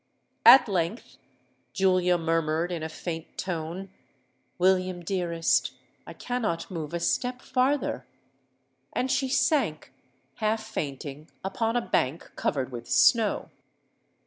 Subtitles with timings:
[0.47, 1.17] At length
[1.73, 3.91] Julia murmured in a faint tone,
[4.57, 5.73] 'William, dearest,
[6.07, 8.07] I cannot move a step farther!'
[8.93, 9.93] And she sank,
[10.37, 13.51] half fainting, upon a bank covered with snow.